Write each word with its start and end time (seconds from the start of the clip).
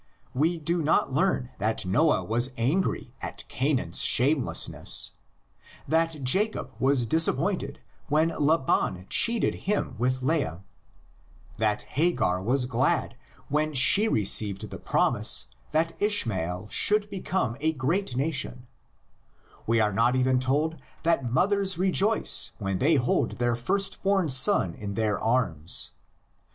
We 0.33 0.57
do 0.57 0.81
not 0.81 1.13
learn 1.13 1.51
that 1.59 1.85
Noah 1.85 2.23
was 2.23 2.53
angry 2.57 3.13
at 3.21 3.47
Canaan's 3.47 4.01
shamelessness, 4.01 5.11
that 5.87 6.23
Jacob 6.23 6.71
was 6.79 7.05
disap 7.05 7.35
pointed 7.37 7.77
when 8.09 8.29
Laban 8.29 9.05
cheated 9.11 9.53
him 9.69 9.93
with 9.99 10.23
Leah, 10.23 10.63
that 11.59 11.83
Hagar 11.83 12.41
was 12.41 12.65
glad 12.65 13.15
when 13.47 13.73
she 13.73 14.07
received 14.07 14.71
the 14.71 14.79
promise 14.79 15.45
that 15.71 15.91
Ishmael 16.01 16.69
should 16.71 17.07
become 17.11 17.55
a 17.59 17.71
great 17.71 18.15
nation; 18.15 18.65
we 19.67 19.79
are 19.79 19.93
not 19.93 20.15
even 20.15 20.39
told 20.39 20.77
that 21.03 21.31
mothers 21.31 21.77
rejoice 21.77 22.53
when 22.57 22.79
they 22.79 22.95
hold 22.95 23.33
their 23.33 23.55
firstborn 23.55 24.29
son 24.29 24.73
in 24.73 24.95
their 24.95 25.19
arms. 25.19 25.91